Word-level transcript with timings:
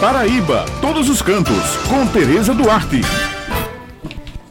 Paraíba, 0.00 0.66
todos 0.82 1.08
os 1.08 1.22
cantos, 1.22 1.76
com 1.88 2.06
Tereza 2.08 2.52
Duarte. 2.52 3.00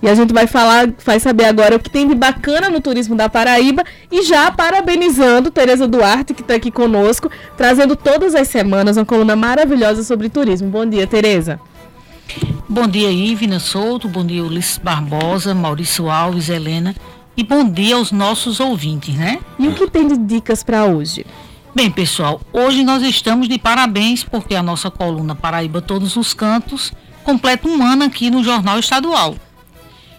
E 0.02 0.10
a 0.10 0.16
gente 0.16 0.34
vai 0.34 0.48
falar, 0.48 0.92
vai 1.06 1.20
saber 1.20 1.46
agora 1.46 1.76
o 1.76 1.80
que 1.80 1.90
tem 1.90 2.08
de 2.08 2.16
bacana 2.16 2.68
no 2.68 2.82
turismo 2.82 3.16
da 3.16 3.30
Paraíba 3.30 3.84
e 4.12 4.24
já 4.24 4.52
parabenizando 4.52 5.52
Tereza 5.52 5.88
Duarte, 5.88 6.34
que 6.34 6.42
está 6.42 6.56
aqui 6.56 6.72
conosco, 6.72 7.30
trazendo 7.56 7.96
todas 7.96 8.34
as 8.34 8.48
semanas 8.48 8.98
uma 8.98 9.06
coluna 9.06 9.36
maravilhosa 9.36 10.04
sobre 10.04 10.30
turismo. 10.30 10.68
Bom 10.68 10.84
dia, 10.84 11.06
Tereza. 11.06 11.60
Bom 12.68 12.88
dia, 12.88 13.12
Ivina 13.12 13.60
Souto, 13.60 14.08
bom 14.08 14.26
dia, 14.26 14.44
Ulisses 14.44 14.80
Barbosa, 14.80 15.54
Maurício 15.54 16.10
Alves, 16.10 16.50
Helena, 16.50 16.96
e 17.38 17.44
bom 17.44 17.70
dia 17.70 17.98
aos 17.98 18.12
nossos 18.12 18.60
ouvintes, 18.60 19.14
né? 19.14 19.38
E 19.60 19.68
o 19.68 19.74
que 19.74 19.88
tem 19.92 20.08
de 20.08 20.18
dicas 20.18 20.64
para 20.64 20.86
hoje? 20.86 21.24
Bem, 21.76 21.92
pessoal, 21.92 22.40
hoje 22.54 22.86
nós 22.86 23.04
estamos 23.04 23.50
de 23.50 23.60
parabéns 23.60 24.24
porque 24.24 24.56
a 24.56 24.64
nossa 24.64 24.90
coluna 24.90 25.36
Paraíba 25.36 25.82
Todos 25.82 26.16
os 26.16 26.34
Cantos 26.34 26.94
completa 27.22 27.68
um 27.68 27.84
ano 27.84 28.06
aqui 28.06 28.32
no 28.32 28.42
Jornal 28.42 28.80
Estadual. 28.80 29.36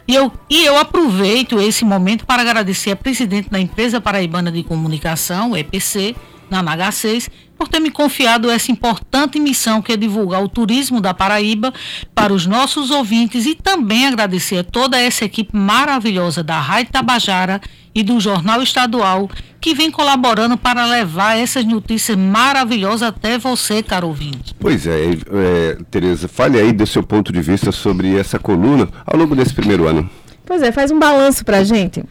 E 0.07 0.15
eu, 0.15 0.31
e 0.51 0.67
eu 0.67 0.79
aproveito 0.79 1.59
esse 1.59 1.83
momento 1.83 2.27
para 2.27 2.43
agradecer 2.43 2.91
a 2.91 2.97
presidente 2.97 3.49
da 3.49 3.59
Empresa 3.59 4.03
Paraibana 4.03 4.53
de 4.53 4.63
Comunicação, 4.63 5.57
EPC, 5.57 6.15
na 6.51 6.63
NH6, 6.63 7.29
por 7.59 7.69
ter 7.69 7.81
me 7.81 7.91
confiado 7.91 8.51
essa 8.51 8.71
importante 8.71 9.41
missão 9.41 9.81
que 9.81 9.93
é 9.93 9.97
divulgar 9.97 10.43
o 10.43 10.49
turismo 10.49 11.01
da 11.01 11.15
Paraíba 11.15 11.73
para 12.15 12.33
os 12.33 12.47
nossos 12.47 12.91
ouvintes 12.91 13.47
e 13.47 13.55
também 13.55 14.07
agradecer 14.07 14.59
a 14.59 14.65
toda 14.65 14.99
essa 14.99 15.25
equipe 15.25 15.57
maravilhosa 15.57 16.43
da 16.43 16.61
Rádio 16.61 16.93
Tabajara 16.93 17.61
e 17.95 18.03
do 18.03 18.21
Jornal 18.21 18.63
Estadual 18.63 19.31
que 19.59 19.75
vem 19.75 19.91
colaborando 19.91 20.57
para 20.57 20.85
levar 20.85 21.37
essas 21.37 21.65
notícias 21.65 22.17
maravilhosas 22.17 23.03
até 23.03 23.39
você, 23.39 23.83
caro 23.83 24.09
ouvinte. 24.09 24.55
Pois 24.61 24.87
é, 24.87 25.11
é 25.11 25.79
Tereza, 25.91 26.29
fale 26.29 26.59
aí 26.59 26.73
do 26.73 26.87
seu 26.87 27.03
ponto 27.03 27.33
de 27.33 27.41
vista 27.41 27.73
sobre 27.73 28.17
essa 28.17 28.39
coluna 28.39 28.89
ao 29.05 29.19
longo 29.19 29.35
desse 29.35 29.55
primeiro 29.55 29.89
ano. 29.89 30.09
Pois 30.47 30.63
é, 30.63 30.71
faz 30.71 30.93
um 30.93 30.99
balanço 30.99 31.45
para 31.45 31.59
a 31.59 31.65
gente. 31.65 32.05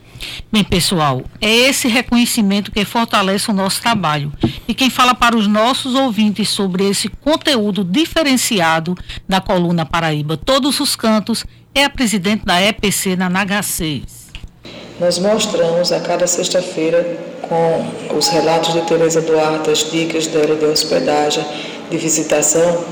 Bem, 0.52 0.64
pessoal, 0.64 1.22
é 1.39 1.50
esse 1.50 1.88
reconhecimento 1.88 2.69
que 2.69 2.83
fortalece 2.83 3.50
o 3.50 3.53
nosso 3.53 3.81
trabalho. 3.81 4.31
E 4.67 4.73
quem 4.73 4.89
fala 4.89 5.16
para 5.16 5.38
os 5.38 5.47
nossos 5.47 5.95
ouvintes 5.95 6.50
sobre 6.50 6.88
esse 6.88 7.08
conteúdo 7.08 7.81
diferenciado 7.83 8.94
da 9.27 9.39
coluna 9.39 9.86
Paraíba 9.86 10.36
Todos 10.36 10.81
os 10.81 10.97
Cantos 10.97 11.45
é 11.73 11.86
a 11.86 11.89
presidente 11.89 12.45
da 12.45 12.61
EPC 12.61 13.16
na 13.16 13.30
NH6. 13.30 14.03
Nós 14.99 15.17
mostramos 15.17 15.94
a 15.94 16.02
cada 16.02 16.27
sexta-feira 16.27 17.03
com 17.42 18.17
os 18.17 18.27
relatos 18.27 18.73
de 18.73 18.81
Tereza 18.81 19.22
Duarte, 19.22 19.70
as 19.70 19.89
dicas 19.89 20.27
dela 20.27 20.55
de 20.55 20.66
hospedagem, 20.66 21.44
de 21.89 21.97
visitação, 21.97 22.83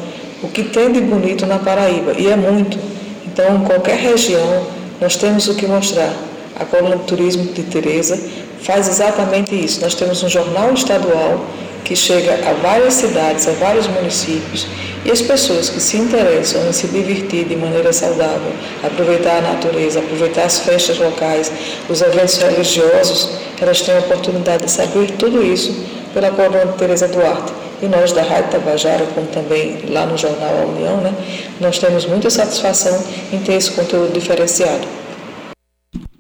o 0.42 0.48
que 0.48 0.64
tem 0.64 0.92
de 0.92 1.02
bonito 1.02 1.46
na 1.46 1.60
Paraíba, 1.60 2.14
e 2.18 2.28
é 2.28 2.36
muito. 2.36 2.78
Então, 3.26 3.58
em 3.58 3.64
qualquer 3.66 3.98
região, 3.98 4.83
nós 5.00 5.16
temos 5.16 5.48
o 5.48 5.56
que 5.56 5.66
mostrar. 5.66 6.14
A 6.60 6.66
coluna 6.66 6.98
de 6.98 7.04
turismo 7.04 7.46
de 7.46 7.64
Tereza 7.64 8.20
faz 8.62 8.88
exatamente 8.88 9.56
isso. 9.56 9.82
Nós 9.82 9.96
temos 9.96 10.22
um 10.24 10.30
jornal 10.30 10.74
estadual 10.74 11.44
que 11.84 11.96
chega 11.96 12.34
a 12.48 12.54
várias 12.54 12.94
cidades, 12.94 13.48
a 13.48 13.52
vários 13.52 13.88
municípios, 13.88 14.68
e 15.06 15.12
as 15.12 15.22
pessoas 15.22 15.70
que 15.70 15.82
se 15.82 15.98
interessam 15.98 16.66
em 16.68 16.72
se 16.72 16.88
divertir 16.88 17.46
de 17.46 17.56
maneira 17.56 17.92
saudável, 17.92 18.54
aproveitar 18.82 19.40
a 19.40 19.42
natureza, 19.42 20.00
aproveitar 20.00 20.44
as 20.44 20.60
festas 20.60 20.98
locais, 20.98 21.52
os 21.90 22.02
eventos 22.02 22.38
religiosos, 22.38 23.32
elas 23.60 23.82
têm 23.82 23.96
a 23.96 24.00
oportunidade 24.00 24.64
de 24.64 24.72
saber 24.72 25.12
tudo 25.12 25.44
isso 25.44 25.76
pela 26.14 26.30
coluna 26.32 26.66
de 26.68 26.78
Tereza 26.78 27.08
Duarte. 27.08 27.63
E 27.84 27.88
nós 27.90 28.14
da 28.14 28.22
Rádio 28.24 28.50
Tabajara, 28.50 29.06
como 29.08 29.28
também 29.28 29.78
lá 29.90 30.06
no 30.06 30.18
jornal 30.18 30.58
A 30.58 30.66
União, 30.68 31.02
né, 31.02 31.14
nós 31.60 31.80
temos 31.80 32.06
muita 32.06 32.30
satisfação 32.30 32.98
em 33.30 33.40
ter 33.40 33.56
esse 33.56 33.72
conteúdo 33.72 34.14
diferenciado. 34.14 34.88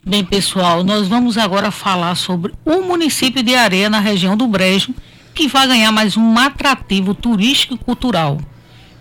Bem, 0.05 0.25
pessoal, 0.25 0.83
nós 0.83 1.07
vamos 1.07 1.37
agora 1.37 1.71
falar 1.71 2.15
sobre 2.15 2.53
o 2.65 2.81
município 2.81 3.41
de 3.41 3.55
Areia, 3.55 3.89
na 3.89 4.01
região 4.01 4.35
do 4.35 4.45
Brejo, 4.45 4.93
que 5.33 5.47
vai 5.47 5.65
ganhar 5.65 5.89
mais 5.93 6.17
um 6.17 6.37
atrativo 6.37 7.13
turístico 7.13 7.75
e 7.75 7.77
cultural. 7.77 8.39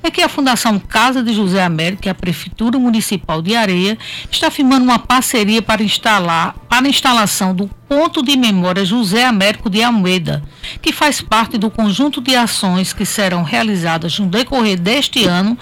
É 0.03 0.11
que 0.11 0.21
a 0.21 0.29
Fundação 0.29 0.79
Casa 0.81 1.23
de 1.23 1.33
José 1.33 1.63
Américo 1.63 2.07
e 2.07 2.11
a 2.11 2.15
Prefeitura 2.15 2.79
Municipal 2.79 3.41
de 3.41 3.55
Areia 3.55 3.97
está 4.31 4.51
firmando 4.51 4.85
uma 4.85 4.99
parceria 4.99 5.63
para 5.63 5.83
instalar 5.83 6.55
para 6.69 6.87
a 6.87 6.89
instalação 6.89 7.55
do 7.55 7.69
Ponto 7.89 8.23
de 8.23 8.37
Memória 8.37 8.85
José 8.85 9.25
Américo 9.25 9.71
de 9.71 9.83
Almeida, 9.83 10.43
que 10.81 10.93
faz 10.93 11.21
parte 11.21 11.57
do 11.57 11.71
conjunto 11.71 12.21
de 12.21 12.35
ações 12.35 12.93
que 12.93 13.05
serão 13.05 13.43
realizadas 13.43 14.19
no 14.19 14.27
decorrer 14.27 14.81
deste 14.81 15.25
ano 15.25 15.57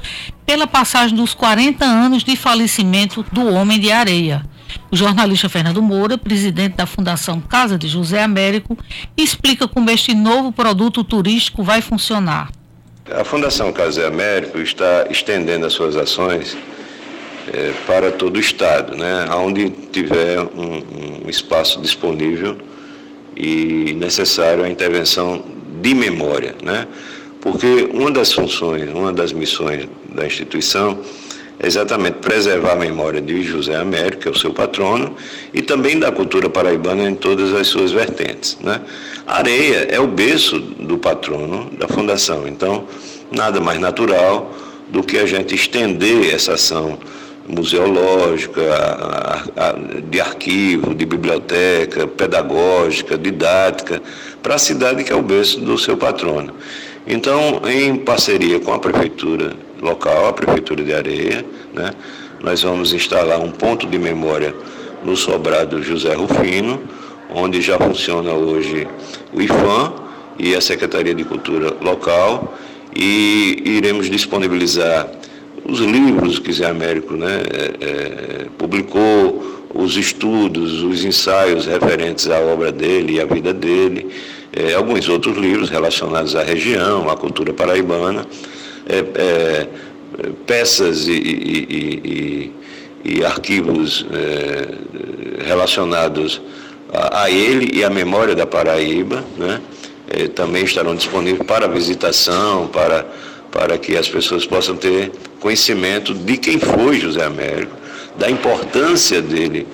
pela 0.46 0.66
passagem 0.66 1.16
dos 1.16 1.34
40 1.34 1.84
anos 1.84 2.24
de 2.24 2.36
falecimento 2.36 3.24
do 3.30 3.44
Homem 3.44 3.78
de 3.78 3.92
Areia. 3.92 4.44
O 4.90 4.96
jornalista 4.96 5.48
Fernando 5.48 5.82
Moura, 5.82 6.16
presidente 6.16 6.76
da 6.76 6.86
Fundação 6.86 7.40
Casa 7.40 7.76
de 7.76 7.88
José 7.88 8.22
Américo, 8.22 8.78
explica 9.16 9.68
como 9.68 9.90
este 9.90 10.14
novo 10.14 10.50
produto 10.50 11.04
turístico 11.04 11.62
vai 11.62 11.82
funcionar. 11.82 12.48
A 13.12 13.25
Fundação 13.25 13.72
Casa 13.72 14.03
de 14.03 14.06
Américo 14.06 14.59
está 14.59 15.06
estendendo 15.10 15.66
as 15.66 15.72
suas 15.72 15.97
ações 15.97 16.56
é, 17.53 17.72
para 17.84 18.12
todo 18.12 18.37
o 18.37 18.41
Estado, 18.41 18.97
né? 18.97 19.26
onde 19.34 19.69
tiver 19.71 20.38
um, 20.41 21.25
um 21.25 21.28
espaço 21.28 21.81
disponível 21.81 22.56
e 23.37 23.94
necessário 23.94 24.62
a 24.62 24.69
intervenção 24.69 25.44
de 25.82 25.93
memória. 25.93 26.54
Né? 26.62 26.87
Porque 27.41 27.88
uma 27.93 28.12
das 28.12 28.32
funções, 28.32 28.88
uma 28.91 29.12
das 29.12 29.32
missões 29.32 29.88
da 30.15 30.25
instituição 30.25 31.00
exatamente 31.62 32.19
preservar 32.19 32.72
a 32.72 32.76
memória 32.76 33.21
de 33.21 33.43
José 33.43 33.76
Américo, 33.76 34.22
que 34.22 34.28
é 34.28 34.31
o 34.31 34.38
seu 34.38 34.53
patrono, 34.53 35.15
e 35.53 35.60
também 35.60 35.98
da 35.98 36.10
cultura 36.10 36.48
paraibana 36.48 37.09
em 37.09 37.15
todas 37.15 37.54
as 37.54 37.66
suas 37.66 37.93
vertentes. 37.93 38.59
Né? 38.60 38.81
Areia 39.26 39.87
é 39.91 40.00
o 40.00 40.06
berço 40.06 40.59
do 40.59 40.97
patrono 40.98 41.71
da 41.78 41.87
fundação, 41.87 42.48
então 42.48 42.84
nada 43.31 43.60
mais 43.60 43.78
natural 43.78 44.54
do 44.88 45.03
que 45.03 45.19
a 45.19 45.26
gente 45.26 45.54
estender 45.54 46.34
essa 46.34 46.54
ação 46.54 46.98
museológica, 47.47 48.62
de 50.09 50.21
arquivo, 50.21 50.94
de 50.94 51.04
biblioteca, 51.04 52.06
pedagógica, 52.06 53.19
didática, 53.19 54.00
para 54.42 54.54
a 54.54 54.59
cidade 54.59 55.04
que 55.04 55.12
é 55.12 55.16
o 55.16 55.22
berço 55.22 55.60
do 55.60 55.77
seu 55.77 55.97
patrono. 55.97 56.54
Então, 57.06 57.62
em 57.69 57.97
parceria 57.97 58.60
com 58.60 58.72
a 58.72 58.78
prefeitura 58.78 59.53
local, 59.80 60.28
a 60.28 60.32
Prefeitura 60.32 60.82
de 60.82 60.92
Areia. 60.92 61.44
Né? 61.72 61.91
Nós 62.42 62.62
vamos 62.62 62.92
instalar 62.92 63.41
um 63.41 63.50
ponto 63.50 63.86
de 63.86 63.98
memória 63.98 64.54
no 65.04 65.16
sobrado 65.16 65.82
José 65.82 66.14
Rufino, 66.14 66.80
onde 67.34 67.60
já 67.60 67.78
funciona 67.78 68.32
hoje 68.32 68.86
o 69.32 69.41
IFAM 69.41 69.92
e 70.38 70.54
a 70.54 70.60
Secretaria 70.60 71.14
de 71.14 71.24
Cultura 71.24 71.74
local, 71.80 72.58
e 72.94 73.62
iremos 73.64 74.10
disponibilizar 74.10 75.08
os 75.64 75.80
livros 75.80 76.38
que 76.38 76.52
Zé 76.52 76.66
Américo 76.66 77.14
né, 77.14 77.42
é, 77.52 77.84
é, 77.84 78.47
publicou, 78.58 79.60
os 79.72 79.97
estudos, 79.97 80.82
os 80.82 81.04
ensaios 81.04 81.66
referentes 81.66 82.28
à 82.28 82.41
obra 82.41 82.72
dele 82.72 83.14
e 83.14 83.20
à 83.20 83.24
vida 83.24 83.52
dele, 83.52 84.08
é, 84.52 84.74
alguns 84.74 85.08
outros 85.08 85.36
livros 85.36 85.70
relacionados 85.70 86.34
à 86.34 86.42
região, 86.42 87.08
à 87.08 87.16
cultura 87.16 87.52
paraibana 87.52 88.26
é, 88.90 89.04
é, 89.14 89.66
peças 90.46 91.06
e, 91.06 91.12
e, 91.12 92.52
e, 93.04 93.12
e 93.18 93.24
arquivos 93.24 94.04
é, 94.12 95.44
relacionados 95.46 96.40
a, 96.92 97.22
a, 97.22 97.30
ele 97.30 97.78
e 97.78 97.84
à 97.84 97.90
memória 97.90 98.34
da 98.34 98.46
Paraíba, 98.46 99.24
né? 99.38 99.60
É, 100.12 100.26
também 100.26 100.64
estarão 100.64 100.96
disponíveis 100.96 101.46
para 101.46 101.68
visitação, 101.68 102.66
para, 102.66 103.06
para 103.52 103.78
que 103.78 103.96
as 103.96 104.08
pessoas 104.08 104.44
possam 104.44 104.74
ter 104.74 105.12
conhecimento 105.38 106.12
de 106.12 106.36
quem 106.36 106.59
foi 106.59 106.98
José 106.98 107.24
Américo, 107.24 107.76
da 108.18 108.28
importância 108.28 109.22
dele, 109.22 109.68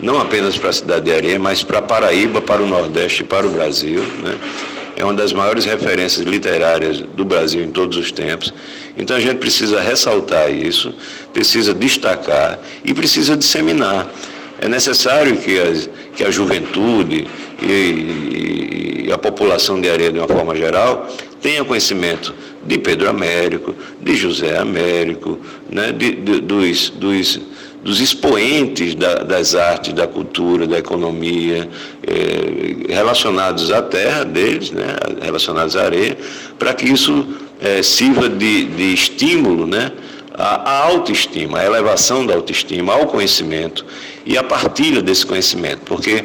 não 0.00 0.20
apenas 0.20 0.58
para 0.58 0.70
a 0.70 0.72
cidade 0.72 1.04
de 1.04 1.12
Areia, 1.12 1.38
mas 1.38 1.62
para 1.62 1.78
a 1.78 1.82
Paraíba, 1.82 2.42
para 2.42 2.62
o 2.62 2.66
Nordeste 2.66 3.22
e 3.22 3.24
para 3.24 3.46
o 3.46 3.50
Brasil. 3.50 4.02
Né? 4.22 4.36
É 4.96 5.04
uma 5.04 5.12
das 5.12 5.32
maiores 5.32 5.66
referências 5.66 6.26
literárias 6.26 7.00
do 7.00 7.24
Brasil 7.24 7.62
em 7.62 7.70
todos 7.70 7.98
os 7.98 8.10
tempos. 8.10 8.52
Então 8.96 9.14
a 9.14 9.20
gente 9.20 9.36
precisa 9.36 9.80
ressaltar 9.80 10.50
isso, 10.50 10.94
precisa 11.34 11.74
destacar 11.74 12.58
e 12.82 12.94
precisa 12.94 13.36
disseminar. 13.36 14.10
É 14.58 14.68
necessário 14.68 15.36
que, 15.36 15.60
as, 15.60 15.90
que 16.16 16.24
a 16.24 16.30
juventude 16.30 17.26
e, 17.62 19.04
e, 19.06 19.12
a 19.12 19.18
população 19.18 19.78
de 19.78 19.88
Areia, 19.90 20.10
de 20.10 20.18
uma 20.18 20.26
forma 20.26 20.56
geral, 20.56 21.06
tenha 21.42 21.62
conhecimento 21.62 22.34
de 22.66 22.78
Pedro 22.78 23.08
Américo, 23.08 23.74
de 24.00 24.16
José 24.16 24.56
Américo, 24.56 25.38
né, 25.70 25.92
de, 25.92 26.12
de, 26.12 26.40
dos, 26.40 26.88
dos 26.90 27.40
dos 27.86 28.00
expoentes 28.00 28.96
da, 28.96 29.22
das 29.22 29.54
artes, 29.54 29.92
da 29.92 30.08
cultura, 30.08 30.66
da 30.66 30.76
economia, 30.76 31.68
eh, 32.04 32.92
relacionados 32.92 33.70
à 33.70 33.80
terra 33.80 34.24
deles, 34.24 34.72
né, 34.72 34.96
relacionados 35.22 35.76
à 35.76 35.84
areia, 35.84 36.18
para 36.58 36.74
que 36.74 36.84
isso 36.84 37.24
é, 37.60 37.84
sirva 37.84 38.28
de, 38.28 38.64
de 38.64 38.92
estímulo 38.92 39.68
né, 39.68 39.92
à, 40.34 40.68
à 40.68 40.86
autoestima, 40.88 41.60
à 41.60 41.64
elevação 41.64 42.26
da 42.26 42.34
autoestima, 42.34 42.92
ao 42.92 43.06
conhecimento 43.06 43.86
e 44.26 44.36
à 44.36 44.42
partilha 44.42 45.00
desse 45.00 45.24
conhecimento, 45.24 45.82
porque 45.84 46.24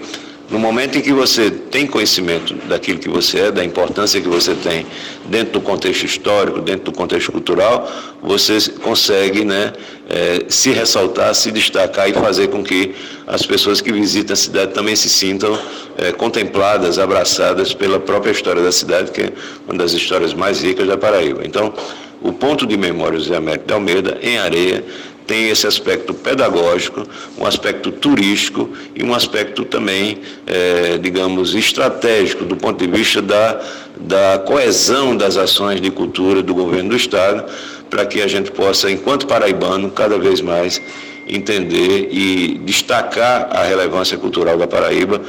no 0.51 0.59
momento 0.59 0.97
em 0.97 1.01
que 1.01 1.13
você 1.13 1.49
tem 1.49 1.87
conhecimento 1.87 2.53
daquilo 2.67 2.99
que 2.99 3.07
você 3.07 3.39
é, 3.39 3.51
da 3.51 3.63
importância 3.63 4.19
que 4.19 4.27
você 4.27 4.53
tem 4.53 4.85
dentro 5.27 5.53
do 5.53 5.61
contexto 5.61 6.05
histórico, 6.05 6.59
dentro 6.59 6.85
do 6.85 6.91
contexto 6.91 7.31
cultural, 7.31 7.89
você 8.21 8.57
consegue 8.83 9.45
né, 9.45 9.71
é, 10.09 10.43
se 10.49 10.71
ressaltar, 10.71 11.33
se 11.33 11.51
destacar 11.51 12.09
e 12.09 12.13
fazer 12.13 12.49
com 12.49 12.61
que 12.61 12.93
as 13.25 13.45
pessoas 13.45 13.79
que 13.79 13.93
visitam 13.93 14.33
a 14.33 14.35
cidade 14.35 14.73
também 14.73 14.93
se 14.93 15.07
sintam 15.07 15.57
é, 15.97 16.11
contempladas, 16.11 16.99
abraçadas 16.99 17.73
pela 17.73 17.97
própria 17.97 18.31
história 18.31 18.61
da 18.61 18.73
cidade, 18.73 19.11
que 19.11 19.21
é 19.21 19.33
uma 19.65 19.77
das 19.77 19.93
histórias 19.93 20.33
mais 20.33 20.61
ricas 20.61 20.85
da 20.85 20.97
Paraíba. 20.97 21.43
Então, 21.45 21.73
o 22.21 22.33
ponto 22.33 22.67
de 22.67 22.77
memória 22.77 23.17
José 23.17 23.35
Américo 23.35 23.65
de 23.65 23.73
Almeida, 23.73 24.17
em 24.21 24.37
Areia, 24.37 24.83
tem 25.27 25.49
esse 25.49 25.65
aspecto 25.67 26.13
pedagógico, 26.13 27.03
um 27.37 27.45
aspecto 27.45 27.91
turístico 27.91 28.69
e 28.95 29.03
um 29.03 29.13
aspecto 29.13 29.63
também, 29.63 30.19
é, 30.45 30.97
digamos, 30.97 31.55
estratégico 31.55 32.45
do 32.45 32.55
ponto 32.55 32.85
de 32.85 32.91
vista 32.91 33.21
da, 33.21 33.61
da 33.97 34.39
coesão 34.45 35.15
das 35.15 35.37
ações 35.37 35.79
de 35.79 35.91
cultura 35.91 36.41
do 36.41 36.53
governo 36.53 36.89
do 36.89 36.95
Estado, 36.95 37.51
para 37.89 38.05
que 38.05 38.21
a 38.21 38.27
gente 38.27 38.51
possa, 38.51 38.89
enquanto 38.89 39.27
paraibano, 39.27 39.91
cada 39.91 40.17
vez 40.17 40.41
mais 40.41 40.81
entender 41.27 42.09
e 42.11 42.59
destacar 42.65 43.49
a 43.51 43.63
relevância 43.63 44.17
cultural 44.17 44.57
da 44.57 44.67
Paraíba 44.67 45.21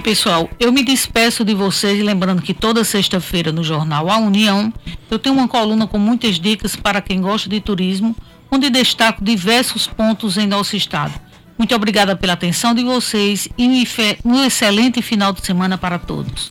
pessoal, 0.00 0.50
eu 0.60 0.72
me 0.72 0.84
despeço 0.84 1.44
de 1.44 1.54
vocês, 1.54 2.02
lembrando 2.04 2.42
que 2.42 2.52
toda 2.52 2.84
sexta-feira 2.84 3.50
no 3.50 3.64
jornal 3.64 4.10
A 4.10 4.18
União, 4.18 4.72
eu 5.10 5.18
tenho 5.18 5.34
uma 5.34 5.48
coluna 5.48 5.86
com 5.86 5.98
muitas 5.98 6.38
dicas 6.38 6.76
para 6.76 7.00
quem 7.00 7.20
gosta 7.20 7.48
de 7.48 7.60
turismo, 7.60 8.14
onde 8.50 8.68
destaco 8.68 9.24
diversos 9.24 9.86
pontos 9.86 10.36
em 10.36 10.46
nosso 10.46 10.76
estado. 10.76 11.14
Muito 11.58 11.74
obrigada 11.74 12.14
pela 12.14 12.34
atenção 12.34 12.74
de 12.74 12.84
vocês 12.84 13.48
e 13.56 13.86
um 14.24 14.44
excelente 14.44 15.00
final 15.00 15.32
de 15.32 15.44
semana 15.44 15.78
para 15.78 15.98
todos. 15.98 16.44